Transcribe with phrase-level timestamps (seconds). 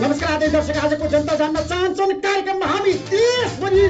[0.00, 3.88] नमस्कार आदरणीय दर्शक आजको जनता जान्न चाहन्छन् कार्यक्रममा हामी देशभरि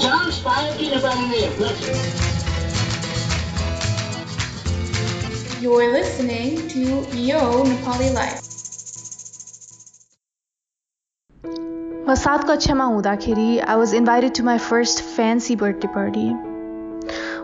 [0.00, 1.42] चान्स पायो कि नेपालीले
[5.60, 6.82] You're listening to
[7.20, 7.40] Yo
[7.70, 8.44] Nepali Life.
[12.08, 16.28] म सात कक्षामा हुँदाखेरि I was invited to my first fancy birthday party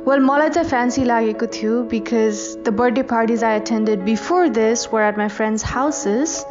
[0.08, 5.08] well मलाई चाहिँ फ्यान्सी लागेको थियो because the birthday parties I attended before this were
[5.08, 6.44] at my friends houses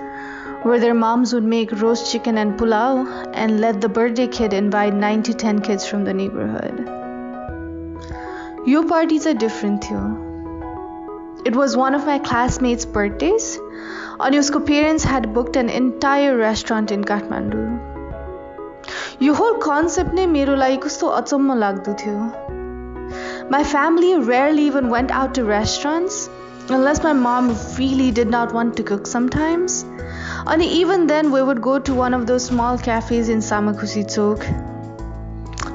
[0.63, 4.93] where their moms would make roast chicken and pulao and let the birthday kid invite
[4.93, 6.77] 9 to 10 kids from the neighborhood.
[8.65, 10.03] Your parties are different too.
[11.45, 13.59] It was one of my classmates' birthdays,
[14.19, 17.65] and उसको parents had booked an entire restaurant in Kathmandu.
[19.21, 22.56] Yo whole concept नै मेरो लागि कस्तो अचम्म लाग्दो थियो
[23.50, 26.28] my family rarely even went out to restaurants
[26.68, 29.84] unless my mom really did not want to cook sometimes.
[30.46, 34.44] And even then, we would go to one of those small cafes in Samakushi Chowk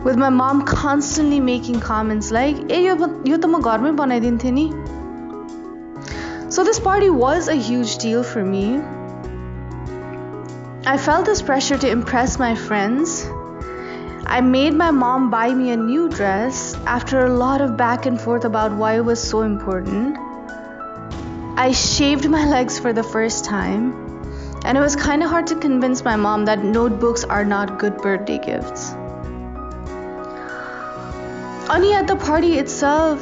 [0.03, 2.95] with my mom constantly making comments like, hey, you.
[6.49, 8.79] So this party was a huge deal for me.
[10.85, 13.25] I felt this pressure to impress my friends.
[14.25, 18.19] I made my mom buy me a new dress after a lot of back and
[18.19, 20.17] forth about why it was so important,
[21.57, 23.93] I shaved my legs for the first time.
[24.65, 27.97] And it was kind of hard to convince my mom that notebooks are not good
[27.97, 28.93] birthday gifts.
[31.69, 33.21] Only at the party itself,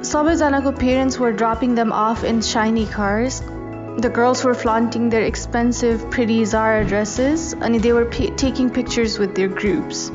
[0.00, 3.40] Sobezanako parents were dropping them off in shiny cars.
[3.40, 9.18] The girls were flaunting their expensive, pretty Zara dresses, and they were p- taking pictures
[9.18, 10.10] with their groups.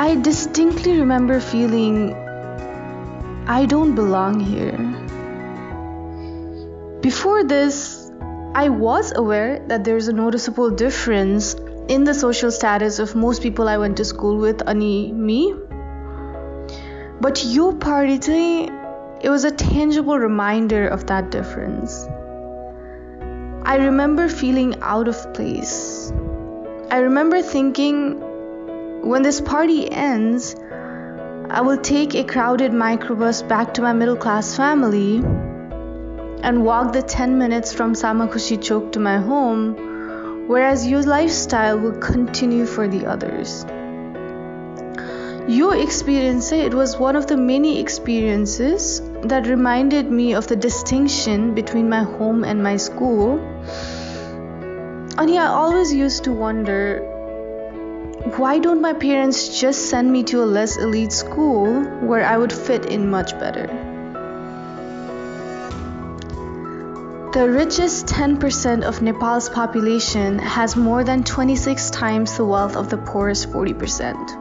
[0.00, 2.14] I distinctly remember feeling
[3.46, 4.78] I don't belong here.
[7.02, 8.10] Before this,
[8.54, 11.54] I was aware that there's a noticeable difference
[11.88, 15.54] in the social status of most people I went to school with, ani me.
[17.20, 18.70] But your party
[19.20, 22.06] it was a tangible reminder of that difference.
[23.66, 26.10] I remember feeling out of place.
[26.90, 28.29] I remember thinking,
[29.02, 30.54] when this party ends,
[31.48, 35.16] I will take a crowded microbus back to my middle class family
[36.42, 41.98] and walk the 10 minutes from Samakushi Chowk to my home, whereas your lifestyle will
[41.98, 43.64] continue for the others.
[45.48, 51.54] Your experience, it was one of the many experiences that reminded me of the distinction
[51.54, 53.38] between my home and my school.
[55.18, 57.09] And yeah, I always used to wonder
[58.37, 62.51] why don't my parents just send me to a less elite school where I would
[62.51, 63.67] fit in much better?
[67.35, 72.97] The richest 10% of Nepal's population has more than 26 times the wealth of the
[72.97, 74.35] poorest 40%.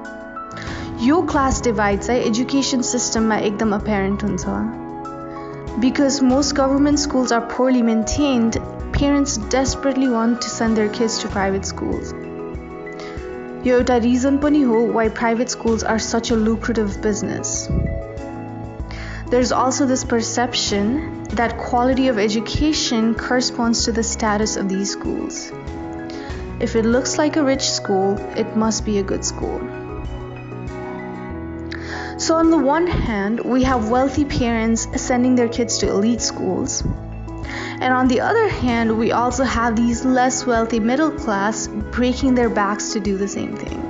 [1.03, 7.83] Yo class divide चाहिँ education सिस्टममा एकदम अपेरेन्ट हुन्छ because most government schools are poorly
[7.83, 8.59] maintained
[8.99, 12.15] parents desperately want to send their kids to private schools
[13.67, 17.57] यो एउटा region पनि हो why private schools are such a lucrative business
[19.31, 20.91] There is also this perception
[21.39, 25.51] that quality of education corresponds to the status of these schools.
[26.61, 29.59] If it looks like a rich school, it must be a good school.
[32.17, 36.85] So, on the one hand, we have wealthy parents sending their kids to elite schools.
[37.82, 42.50] and on the other hand, we also have these less wealthy middle class breaking their
[42.50, 43.90] backs to do the same thing.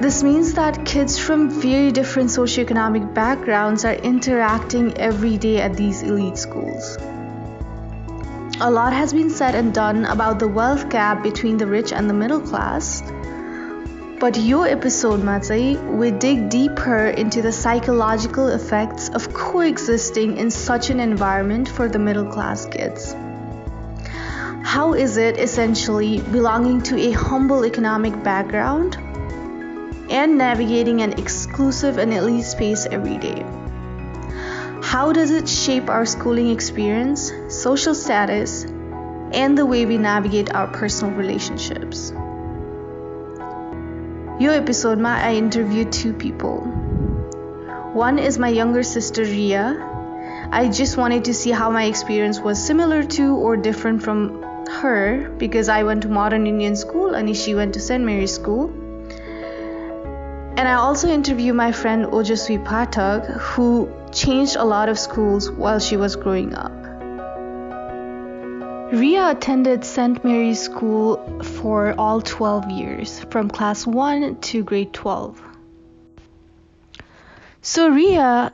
[0.00, 6.02] This means that kids from very different socioeconomic backgrounds are interacting every day at these
[6.02, 6.98] elite schools.
[8.60, 12.10] A lot has been said and done about the wealth gap between the rich and
[12.10, 13.02] the middle class.
[14.18, 20.88] But your episode, Matsai, we dig deeper into the psychological effects of coexisting in such
[20.88, 23.14] an environment for the middle class kids.
[24.64, 28.96] How is it essentially belonging to a humble economic background
[30.10, 33.44] and navigating an exclusive and elite space every day?
[34.82, 40.68] How does it shape our schooling experience, social status, and the way we navigate our
[40.68, 42.14] personal relationships?
[44.38, 46.58] Yo episodeमा I interviewed two people.
[47.94, 49.64] One is my younger sister Ria.
[50.52, 55.30] I just wanted to see how my experience was similar to or different from her
[55.38, 58.04] because I went to Modern Indian School and she went to St.
[58.04, 58.68] Mary's School.
[60.58, 65.78] And I also interview my friend Ojaswi Pathak, who changed a lot of schools while
[65.78, 66.85] she was growing up.
[68.92, 70.24] Ria attended St.
[70.24, 75.42] Mary's School for all 12 years, from class 1 to grade 12.
[77.62, 78.52] So, Ria,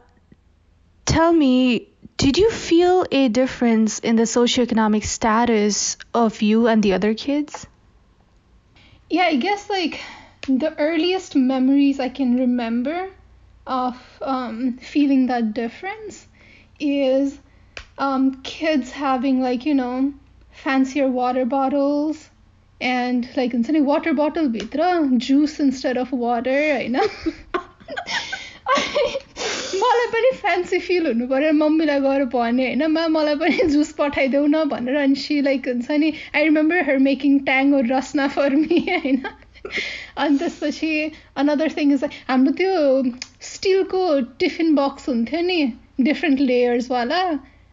[1.04, 6.94] tell me, did you feel a difference in the socioeconomic status of you and the
[6.94, 7.66] other kids?
[9.10, 10.00] Yeah, I guess like
[10.48, 13.10] the earliest memories I can remember
[13.66, 16.26] of um, feeling that difference
[16.80, 17.38] is
[17.98, 20.14] um, kids having like you know
[20.61, 22.29] fancier water bottles
[22.81, 24.89] and like हुन्छ नि water बटल भित्र
[25.27, 26.97] जुस instead of water होइन
[29.77, 34.45] मलाई पनि fancy fill हुनु पऱ्यो मम्मीलाई गएर भने होइन मा मलाई पनि जुस पठाइदेऊ
[34.45, 38.55] न भनेर अनि सी लाइक हुन्छ नि आई रिमेम्बर हर मेकिङ ट्याङ और रसना फर
[38.55, 40.93] मी होइन अनि त्यसपछि
[41.35, 42.73] अनदर थिङ इज हाम्रो त्यो
[43.47, 44.07] स्टिलको
[44.39, 45.61] टिफिन बक्स हुन्थ्यो नि
[46.01, 47.21] डिफ्रेन्ट लेयर्सवाला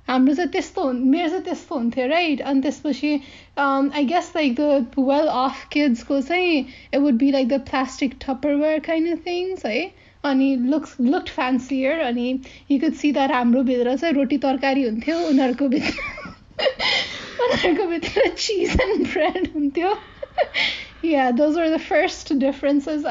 [0.08, 3.12] हाम्रो चाहिँ त्यस्तो हुन् मेरो चाहिँ त्यस्तो हुन्थ्यो राइट अनि त्यसपछि
[3.58, 8.78] I guess like the well off किड्सको चाहिँ it would be like the plastic Tupperware
[8.86, 9.82] kind of things है
[10.24, 12.28] अनि लुक्स लुक्ड फ्यान्सियर अनि
[12.70, 16.32] यु कुड सी द्याट हाम्रो भित्र चाहिँ रोटी तरकारी हुन्थ्यो उनीहरूको भित्र
[17.44, 19.94] उनीहरूको भित्र चिज एन्ड ब्रेड हुन्थ्यो
[21.02, 23.04] yeah, those were the first differences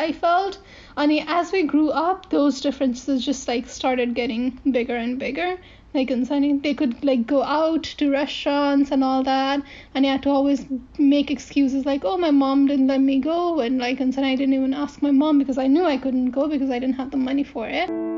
[0.99, 1.21] I.
[1.21, 5.57] And as we grew up, those differences just like started getting bigger and bigger.
[5.95, 6.25] Like in
[6.63, 9.63] they could like go out to restaurants and all that,
[9.95, 10.67] and you had to always
[10.99, 14.55] make excuses like, "Oh, my mom didn't let me go," and like in I didn't
[14.55, 17.17] even ask my mom because I knew I couldn't go because I didn't have the
[17.17, 18.18] money for it.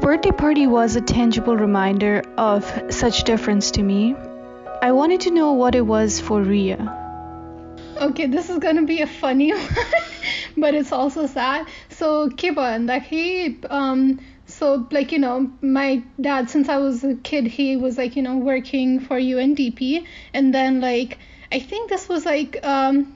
[0.00, 4.14] Birthday party was a tangible reminder of such difference to me.
[4.80, 6.96] I wanted to know what it was for Ria.
[7.98, 9.68] Okay, this is gonna be a funny one,
[10.56, 11.66] but it's also sad.
[11.90, 17.14] So, Kiba, like he, um, so like you know, my dad, since I was a
[17.16, 21.18] kid, he was like you know working for UNDP, and then like
[21.52, 23.14] I think this was like um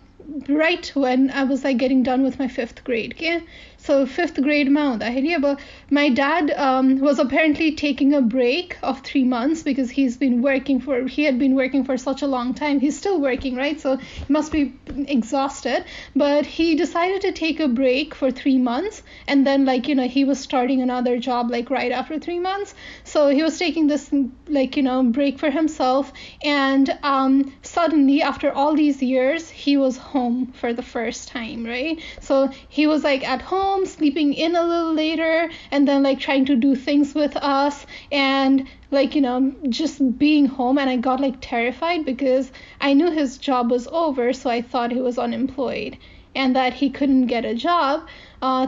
[0.48, 3.14] right when I was like getting done with my fifth grade.
[3.14, 3.42] Okay,
[3.84, 5.02] so fifth grade mount
[5.40, 5.60] but
[5.90, 10.80] my dad um, was apparently taking a break of three months because he's been working
[10.80, 12.80] for he had been working for such a long time.
[12.80, 13.80] He's still working right?
[13.80, 14.74] So he must be
[15.06, 15.84] exhausted.
[16.16, 19.02] But he decided to take a break for three months.
[19.28, 22.74] And then like you know he was starting another job like right after three months.
[23.04, 24.10] So he was taking this
[24.48, 26.12] like you know break for himself.
[26.42, 32.00] And um, suddenly after all these years he was home for the first time right?
[32.20, 36.44] So he was like at home sleeping in a little later, and then like trying
[36.44, 41.18] to do things with us and like you know just being home and I got
[41.20, 45.98] like terrified because I knew his job was over so I thought he was unemployed
[46.35, 48.07] and that he couldn't get a job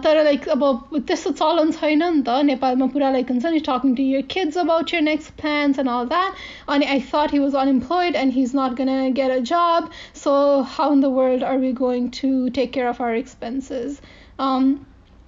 [0.03, 0.63] तर like अब
[1.07, 4.93] त्यस्तो चलन छैन नि त नेपालमा पुरा like हुन्छ नि talking to your kids about
[4.93, 6.43] year next plans and all that
[6.75, 9.89] अनि I thought he was unemployed and he is not gonna get a जब
[10.23, 10.35] so
[10.75, 13.99] how in the world are we going to take care of our expenses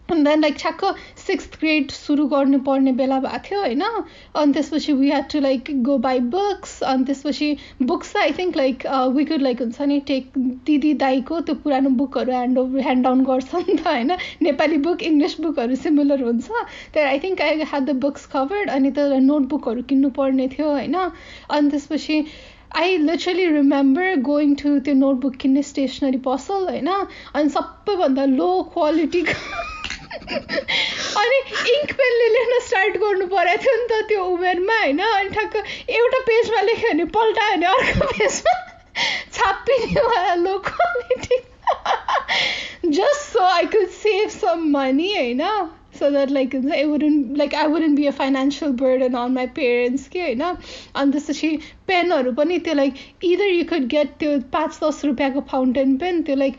[0.09, 0.85] then like ठ्याक्क
[1.17, 5.97] sixth grade सुरु गर्नुपर्ने बेला भएको थियो होइन अनि त्यसपछि we had to like go
[5.99, 10.33] buy books अनि त्यसपछि books I think like we like हुन्छ नि टेक
[10.67, 14.12] दिदी दाईको त्यो पुरानो बुकहरू ह्यान्ड ओभर ह्यान्ड डाउन गर्छ नि त होइन
[14.43, 16.50] नेपाली बुक इङ्ग्लिस बुकहरू सिमिलर हुन्छ
[16.93, 20.95] त्यहाँ I think I had the books covered अनि त नोटबुकहरू किन्नु पर्ने थियो होइन
[20.95, 22.23] अनि त्यसपछि
[22.77, 29.77] I literally remember going to त्यो नोटबुक किन्ने स्टेसनरी पसल होइन अनि सबैभन्दा लो क्वालिटीको
[31.21, 31.38] अनि
[31.73, 35.00] इङ्क पेनले लेख्न स्टार्ट गर्नु परेको थियो नि त त्यो उमेरमा होइन?
[35.09, 35.57] अनि ठ्याक्क
[35.97, 38.55] एउटा पेजमा लेख्यो भने पल्टायो भने अर्को पेजमा
[39.38, 40.57] छापिने लो
[42.91, 45.45] just so I could save some money होइन?
[45.94, 50.08] so that like it wouldn't like I wouldn't be a financial burden on my parents
[50.13, 51.50] के होइन अनि त्यसपछि
[51.88, 56.36] पेनहरू पनि त्यो like either you could get त्यो पाँच दस रुपियाँको फाउन्टेन पेन त्यो
[56.36, 56.58] लाइक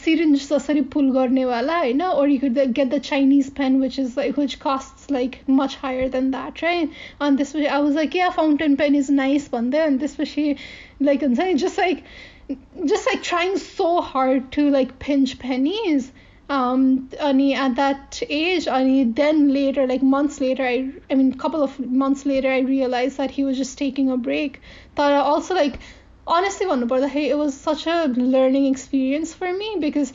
[0.00, 4.38] सिरिन्ज जसरी पुल गर्नेवाला होइन or you could get the Chinese pen which is like
[4.38, 8.76] which cost like much higher than that right अनि त्यसपछि आई वाज लाइक या फाउन्टेन
[8.84, 10.54] पेन इज नाइस भन्दै अनि त्यसपछि
[11.02, 12.04] लाइक हुन्छ नि just like
[12.48, 16.12] just like trying so hard to like pinch pennies
[16.51, 21.63] um, at that age, and then later, like months later, I, I mean, a couple
[21.63, 24.59] of months later, I realized that he was just taking a break.
[24.93, 25.79] But also, like,
[26.27, 26.67] honestly,
[27.07, 30.11] hey, it was such a learning experience for me because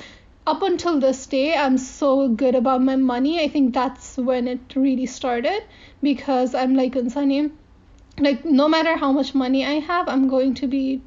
[0.47, 3.43] up until this day, I'm so good about my money.
[3.43, 5.63] I think that's when it really started
[6.03, 7.51] because I'm like, Unsani,
[8.19, 11.01] like no matter how much money I have, I'm going to be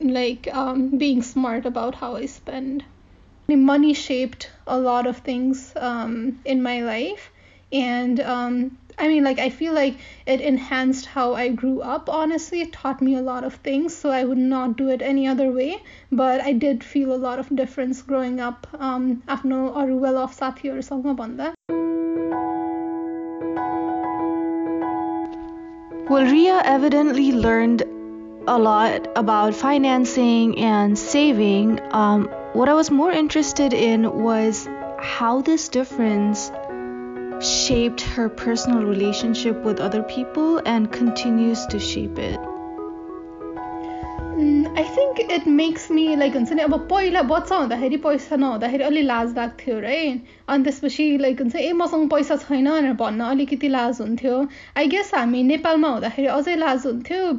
[0.00, 2.82] like um, being smart about how I spend
[3.49, 7.31] Money shaped a lot of things um, in my life,
[7.71, 12.61] and um, I mean, like, I feel like it enhanced how I grew up, honestly.
[12.61, 15.51] It taught me a lot of things, so I would not do it any other
[15.51, 15.83] way.
[16.11, 20.39] But I did feel a lot of difference growing up um, आफ्नो अरू well of
[20.39, 21.53] साथीहरूसँग भन्दा
[26.07, 27.83] Well, Ria evidently learned
[28.47, 31.79] a lot about financing and saving.
[31.91, 34.67] Um, what I was more interested in was
[34.99, 36.51] how this difference
[37.41, 42.39] shaped her personal relationship with other people and continues to shape it.
[44.37, 49.01] I think it makes me like हुन्छ नि अब पहिला बच्चा हुँदाखेरि पैसा नहुँदाखेरि अलि
[49.01, 49.99] लाज लाग्थ्यो है
[50.47, 54.41] अनि त्यसपछि लाइक हुन्छ ए मसँग पैसा छैन भनेर भन्न अलिकति लाज हुन्थ्यो
[54.77, 57.31] आई गेस हामी नेपालमा हुँदाखेरि अझै लाज हुन्थ्यो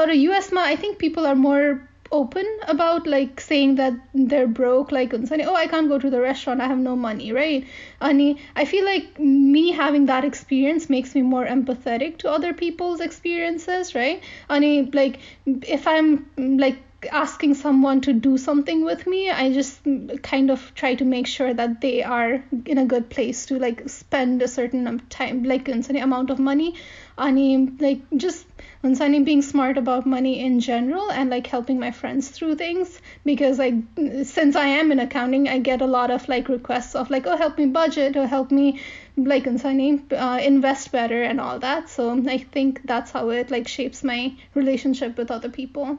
[0.00, 1.70] तर युएसमा I think people are more
[2.15, 6.61] open about like saying that they're broke like oh i can't go to the restaurant
[6.61, 7.67] i have no money right?
[8.01, 13.01] And i feel like me having that experience makes me more empathetic to other people's
[13.01, 14.23] experiences right?
[14.49, 16.25] And like if i'm
[16.65, 16.77] like
[17.11, 19.81] asking someone to do something with me i just
[20.23, 23.87] kind of try to make sure that they are in a good place to like
[23.89, 26.75] spend a certain time like an amount of money.
[27.17, 28.45] And like just
[28.83, 33.57] and being smart about money in general and like helping my friends through things because
[33.57, 33.75] like
[34.23, 37.37] since I am in accounting I get a lot of like requests of like oh
[37.37, 38.81] help me budget or help me
[39.17, 41.89] like uh, invest better and all that.
[41.89, 45.97] So I think that's how it like shapes my relationship with other people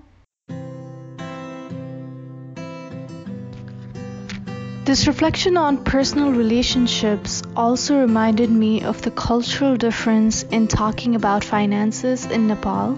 [4.86, 11.44] This reflection on personal relationships also reminded me of the cultural difference in talking about
[11.44, 12.98] finances in Nepal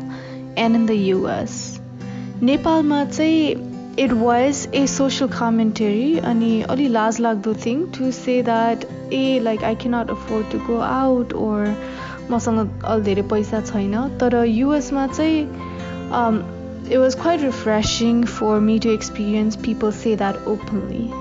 [0.56, 1.80] and in the US.
[2.42, 8.86] नेपालमा चाहिँ it was a social commentary अनि अलि लाज लाग्दो thing to say that
[9.12, 11.60] A like I cannot afford to go out or
[12.32, 16.44] मसँग अलि धेरै पैसा छैन तर युएसमा चाहिँ um,
[16.90, 21.12] it was quite refreshing for me to experience people say that openly.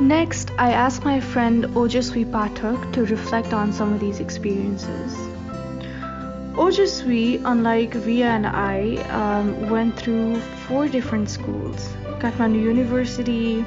[0.00, 5.14] Next, I asked my friend Ojaswi Pathak to reflect on some of these experiences.
[6.54, 13.62] Ojaswi, unlike Ria and I, um, went through four different schools Kathmandu University,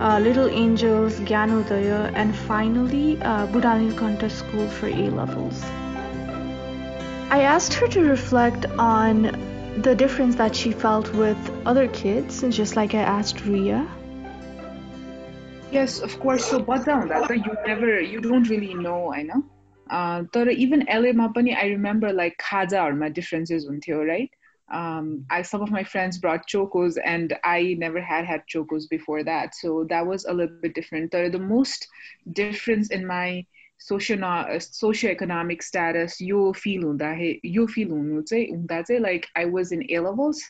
[0.00, 3.46] uh, Little Angels, Gyanodaya, and finally uh,
[4.28, 5.62] School for A levels.
[7.30, 9.30] I asked her to reflect on
[9.80, 13.86] the difference that she felt with other kids, just like I asked Ria.
[15.71, 16.45] Yes, of course.
[16.45, 21.51] So बच्चा हुँदा त you never you don't really know होइन तर even एलएमा पनि
[21.61, 24.35] I remember like खाजाहरूमा differences हुन्थ्यो right
[24.69, 29.23] um, I, some of my friends brought chocos and I never had had chocos before
[29.23, 29.55] that.
[29.55, 31.11] So that was a little bit different.
[31.11, 31.87] The, the most
[32.33, 33.45] difference in my
[33.81, 36.97] socio socioeconomic status, you feel
[37.43, 40.41] you feel like I was in A levels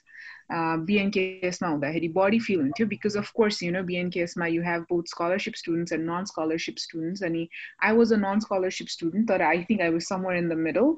[0.50, 5.56] बिएनकेएसमा हुँदाखेरि बढी fill हुन्थ्यो because of course you know बिएनकेएसमा you have both scholarship
[5.56, 7.48] students and non scholarship students अनि
[7.84, 10.96] I was a none scholarship student तर आई think I was summer in the middle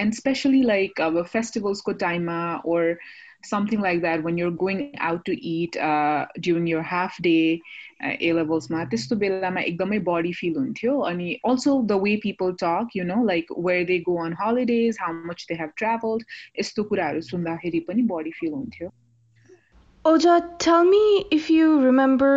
[0.00, 2.40] end specially like अब फेस्टिभल्सको टाइममा
[2.74, 2.96] ओर
[3.44, 7.60] something like that when you're going out to eat uh, during your half day
[8.02, 13.04] ए लेभल्समा त्यस्तो बेलामा एकदमै बडी fill हुन्थ्यो अनि also the way people टक you
[13.10, 16.24] know like where they go on holidays how much they have travelled
[16.60, 18.90] यस्तो कुराहरू सुन्दाखेरि पनि बडी फिल हुन्थ्यो
[20.04, 20.34] Oja,
[20.64, 22.28] tell me if you remember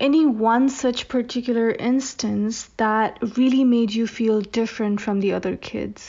[0.00, 6.08] any one such particular instance that really made you feel different from the other kids.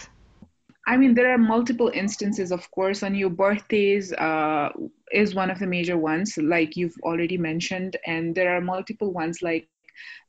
[0.88, 4.70] I mean, there are multiple instances, of course, on your birthdays uh,
[5.12, 9.42] is one of the major ones, like you've already mentioned, and there are multiple ones
[9.42, 9.68] like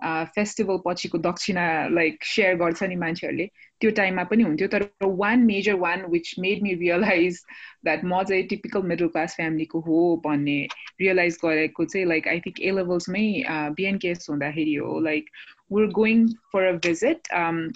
[0.03, 3.47] uh, festival पछिको दक्षिणा like share गर्छ नि मान्छेहरूले
[3.81, 4.85] त्यो टाइममा पनि हुन्थ्यो तर
[5.23, 7.41] one major one which made me realise
[7.85, 10.59] that म चाहिँ टिपिकल मिडल क्लास फ्यामिलीको हो भन्ने
[11.01, 13.27] रियलाइज गरेको चाहिँ लाइक आई थिङ्क ए लेभल्समै
[13.81, 15.31] बिएनकेएस हुँदाखेरि हो like
[15.71, 17.73] we're going for a visit um,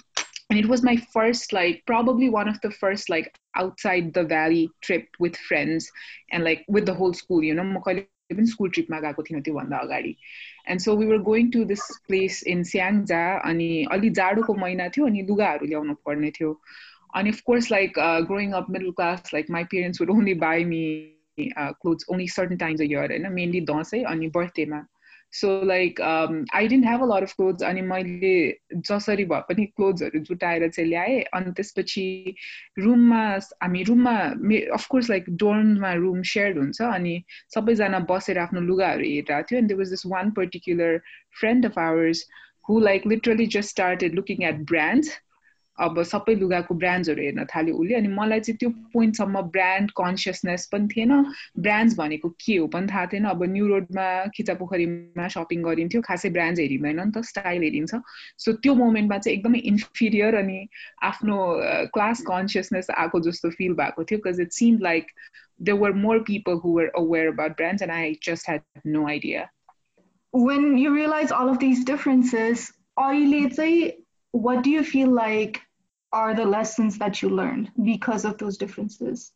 [0.49, 4.69] and it was my first like probably one of the first like outside the valley
[4.81, 5.91] trip with friends
[6.31, 7.81] and like with the whole school you know
[8.29, 8.87] even school trip
[10.67, 15.05] and so we were going to this place in Siangja अनि अलि जाडोको महिना थियो
[15.05, 16.61] अनि लुगाहरू ल्याउनु पर्ने थियो
[17.15, 20.63] अनि of course like uh, growing up middle class like my parents would only buy
[20.63, 21.13] me
[21.57, 24.85] uh, clothes only certain times a year होइन mainly दसैँ अनि बर्थडेमा
[25.33, 28.33] सो like I didn't have a lot of clothes अनि मैले
[28.89, 32.35] जसरी भए पनि क्लोथ्सहरू जुटाएर चाहिँ ल्याएँ अनि त्यसपछि
[32.79, 33.23] रुममा
[33.63, 34.15] हामी रुममा
[34.73, 37.15] अफकोर्स लाइक डोर्ममा रुम सेयर्ड हुन्छ अनि
[37.55, 40.97] सबैजना बसेर आफ्नो लुगाहरू हेरिरहेको थियो अनि they was this one particular
[41.39, 42.25] friend of ours
[42.69, 45.17] who like literally just started looking at brands
[45.86, 50.88] अब सबै लुगाको ब्रान्ड्सहरू हेर्न थाल्यो उसले अनि मलाई चाहिँ त्यो पोइन्टसम्म ब्रान्ड कन्सियसनेस पनि
[50.94, 51.12] थिएन।
[51.66, 54.06] ब्रान्ड्स भनेको के हो पनि थाहा थिएन। अब न्यु रोडमा
[54.36, 57.92] खिचापोखरीमा सपिङ गरिन्थ्यो। खासै ब्रान्ड्स हेरिँदैन नि त स्टाइल हेरिन्छ।
[58.44, 60.58] सो त्यो मोमेन्टमा चाहिँ एकदमै इन्फिरियर अनि
[61.10, 61.36] आफ्नो
[61.94, 65.06] क्लास कन्सियसनेस आएको जस्तो फिल भएको थियो। Because it seem like
[65.66, 69.50] there were more people who were aware about brands and I just had no idea.
[70.32, 72.70] When you realize all of these differences,
[74.44, 75.58] what do you feel like
[76.11, 79.31] are the lessons that you learned because of those differences?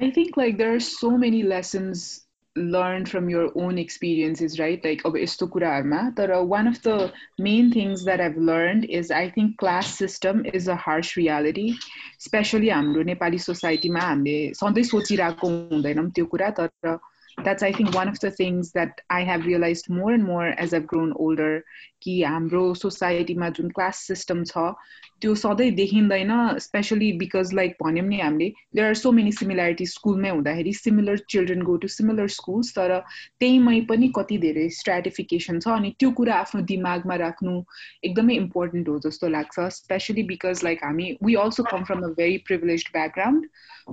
[0.00, 2.24] I think like there are so many lessons
[2.58, 4.82] learned from your own experiences, right?
[4.84, 9.30] Like अब यस्तो कुराहरूमा तर one of the main things that I've learned is I
[9.30, 11.74] think class system is a harsh reality,
[12.18, 16.98] especially हाम्रो नेपाली सोसाइटीमा हामीले सधैँ सोचिरहेको हुँदैनौँ त्यो कुरा तर
[17.44, 20.74] that's I think one of the things that I have realized more and more as
[20.74, 21.62] I've grown older
[22.02, 24.74] कि हाम्रो सोसाइटीमा जुन क्लास सिस्टम छ
[25.22, 30.30] त्यो सधैँ देखिँदैन स्पेसली बिकज लाइक भन्यौँ नि हामीले there are so many similarity स्कुलमै
[30.30, 32.98] हुँदाखेरि similar children go to similar schools तर
[33.40, 37.56] त्यहीमै पनि कति धेरै स्ट्राटिफिकेसन छ अनि त्यो कुरा आफ्नो दिमागमा राख्नु
[38.04, 42.38] एकदमै इम्पोर्टेन्ट हो जस्तो लाग्छ स्पेसली बिकज लाइक हामी we also come from a very
[42.46, 43.46] privilege background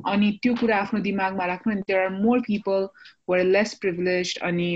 [0.05, 2.87] अनि त्यो कुरा आफ्नो दिमागमा राख्नु अनि there are more people
[3.29, 4.71] were less privilege अनि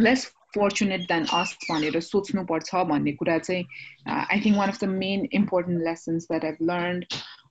[0.00, 3.64] लेस फर्चुनेट देन अस भनेर सोच्नुपर्छ भन्ने कुरा चाहिँ
[4.08, 7.02] I think one of the main important lessons that have learn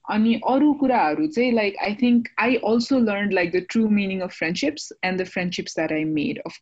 [0.10, 4.38] अनि अरू कुराहरू चाहिँ like I think I also learn like the true meaning of
[4.38, 6.58] friendships and the friendships that I made of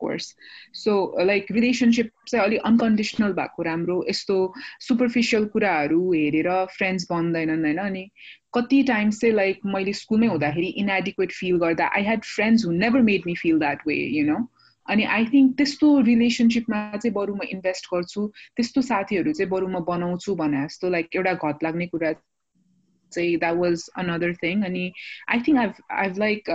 [0.00, 0.34] course
[0.74, 4.36] so like relationship चाहिँ अलिक unconditional भएको राम्रो यस्तो
[4.80, 8.04] superficial कुराहरू हेरेर फ्रेन्ड्स बन्दैनन् होइन अनि
[8.54, 13.02] कति टाइम्स चाहिँ लाइक मैले स्कुलमै हुँदाखेरि इनएडिक्वेट फिल गर्दा I had friends who never
[13.02, 14.38] made me feel that way you know
[14.91, 19.83] अनि आई थिङ्क त्यस्तो रिलेसनसिपमा चाहिँ बरु म इन्भेस्ट गर्छु त्यस्तो साथीहरू चाहिँ बरु म
[19.91, 22.13] बनाउँछु भने जस्तो लाइक एउटा घत लाग्ने कुरा
[23.11, 24.87] चाहिँ द्याट वाज अनदर थिङ अनि
[25.35, 26.49] I think I've I've like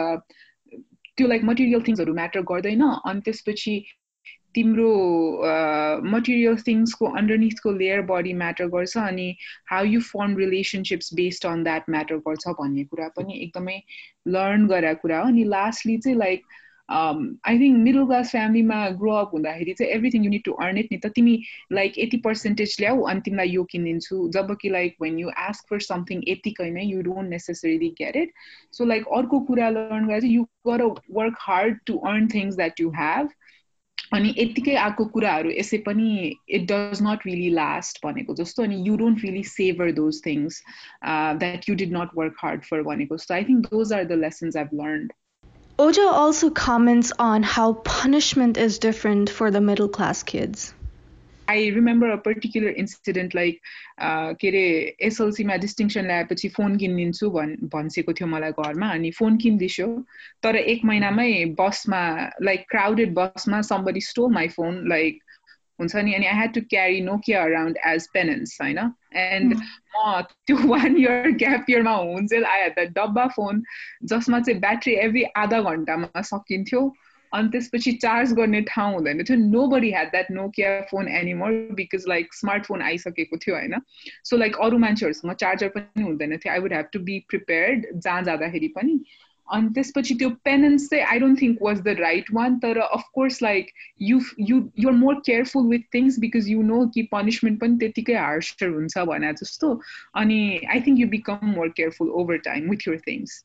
[1.16, 3.74] त्यो लाइक मटेरियल थिङ्सहरू म्याटर गर्दैन। अनि त्यसपछि
[4.56, 4.90] तिम्रो
[6.14, 9.28] मटेरियल थिङ्सको अन्डरनिथको लेयर बडी म्याटर गर्छ। अनि
[9.70, 13.78] how you form relationships based on that matter गर्छ भन्ने कुरा पनि एकदमै
[14.36, 16.44] लर्न गरेको कुरा हो। अनि लास्टली चाहिँ like
[16.89, 20.97] I think middle class फ्यामिलीमा ग्रो अप हुँदाखेरि चाहिँ everything unit to earn it नि
[20.97, 21.35] त तिमी
[21.71, 25.85] लाइक यति पर्सेन्टेज ल्याऊ अनि तिमीलाई यो किनिदिन्छु जब कि like when you ask for
[25.85, 28.33] something यतिकै नै you don't necessarily get it
[28.73, 32.81] so like अर्को कुरा लर्न गरेर चाहिँ यु गर work hard to earn things that
[32.81, 33.31] you have
[34.13, 36.09] अनि यतिकै आएको कुराहरू यसै पनि
[36.51, 40.61] it does not really last भनेको जस्तो अनि you don't really savour those things
[41.39, 44.57] that you did not work hard for भनेको जस्तो I think those are the lessons
[44.57, 45.19] I've learned
[45.79, 50.73] Oja also comments on how punishment is different for the middle class kids.
[51.47, 53.59] I remember a particular incident like
[54.41, 54.63] के अरे
[55.07, 59.87] एसएलसीमा distinction ल्याएपछि phone किनिदिन्छु भन् भनिसकेको थियो मलाई घरमा अनि phone किनिदिन्छु
[60.43, 62.01] तर एक महिनामै बसमा
[62.49, 65.19] लाइक क्राउडेड बसमा somebody stole my phone like
[65.79, 68.79] हुन्छ नि अनि I had to carry Nokia around as penance होइन
[69.17, 73.63] एन्ड म त्यो वान इयर ग्याप इयरमा हुन्छ आई हेड द डब्बा फोन
[74.05, 76.83] जसमा चाहिँ ब्याट्री एभ्री आधा घन्टामा सकिन्थ्यो
[77.31, 82.33] अनि त्यसपछि चार्ज गर्ने ठाउँ हुँदैन थियो nobody had that Nokia phone anymore because like
[82.33, 83.75] smartphone आइसकेको थियो होइन
[84.23, 88.23] सो लाइक अरू मान्छेहरूसँग चार्जर पनि हुँदैन थियो I would have to be prepared जहाँ
[88.23, 88.99] जाँदाखेरि पनि
[89.47, 93.71] अनि त्यसपछि त्यो पेनेन्स चाहिँ I don't think was the right वान तर of course like
[94.01, 98.73] you you you're more careful with things because you know कि पनिसमेन्ट पनि त्यतिकै हार्सर
[98.79, 99.73] हुन्छ भने जस्तो
[100.23, 100.41] अनि
[100.75, 103.39] I think you become more careful over time with your things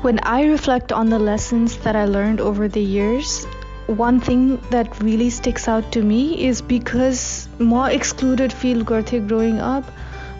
[0.00, 3.32] When I reflect on the lessons that I learned over the years,
[3.89, 7.21] one thing that really sticks out to me is because
[7.61, 9.85] म excluded feel गर्थेँ growing up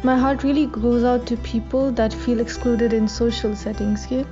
[0.06, 4.24] my heart really goes out to people that feel excluded in social settings के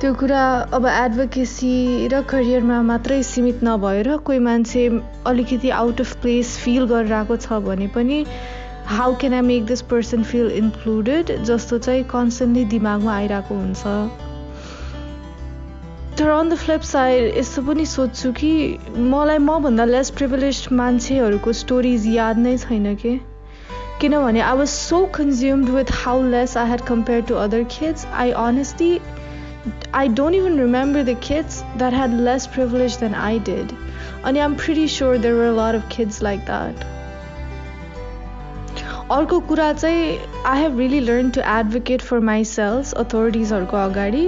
[0.00, 0.42] त्यो कुरा
[0.74, 4.86] अब advocacy र करियरमा मात्रै सीमित नभएर कोही मान्छे
[5.26, 8.24] अलिकति आउट अफ प्लेस फिल गरिरहेको छ भने पनि
[8.86, 14.23] how can I make this person feel included जस्तो चाहिँ कन्सन्टली दिमागमा आइरहेको हुन्छ।
[16.17, 18.51] तर अन द फ्लिप साइड यस्तो पनि सोध्छु कि
[19.13, 23.17] मलाई मभन्दा लेस प्रिभिलेज मान्छेहरूको स्टोरिज याद नै छैन के
[24.01, 28.31] किनभने I was so consumed with how less I had compare to other kids I
[28.43, 28.99] honestly
[29.93, 33.73] I don't even remember the kids that had less privilege than I did.
[34.23, 36.85] And I'm pretty sure there were a lot of kids like that.
[39.11, 44.25] अर्को कुरा चाहिँ I have really learn to advocate for my sales अथोरिटिजहरूको अगाडि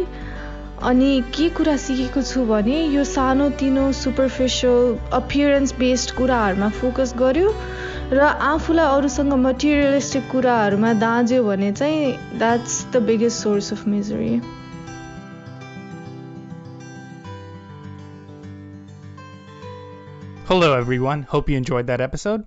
[0.76, 7.52] अनि के कुरा सिकेको छु भने यो सानो तिनो सुपरफिसियल अपियरेन्स बेस्ड कुराहरूमा फोकस गर्यो
[8.12, 14.40] र आफूलाई अरूसँग मटेरियलिस्टिक कुराहरूमा दाँज्यो भने चाहिँ that's the biggest source of misery
[20.48, 22.44] Hello everyone, hope you enjoyed that episode.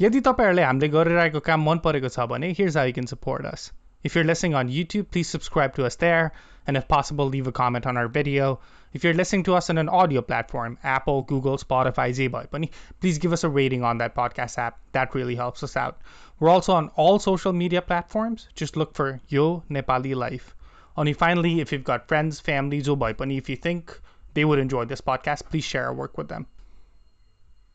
[0.00, 3.70] यदि तपाईँहरूले हामीले गरिरहेको काम मन परेको छ भने how you can support us.
[4.02, 6.32] If you're listening on YouTube, please subscribe to us there,
[6.66, 8.60] and if possible, leave a comment on our video.
[8.92, 13.32] If you're listening to us on an audio platform, Apple, Google, Spotify, Zeboi, please give
[13.32, 14.80] us a rating on that podcast app.
[14.92, 16.00] That really helps us out.
[16.38, 18.48] We're also on all social media platforms.
[18.54, 20.54] Just look for Yo Nepali Life.
[20.96, 24.00] Only finally, if you've got friends, family, Zuboi, if you think
[24.34, 26.46] they would enjoy this podcast, please share our work with them.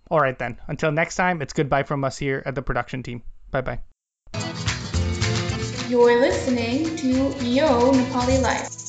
[0.10, 0.60] All right, then.
[0.68, 3.24] Until next time, it's goodbye from us here at the production team.
[3.52, 4.75] Bye bye.
[5.88, 7.08] You're listening to
[7.46, 8.85] Yo Nepali Life.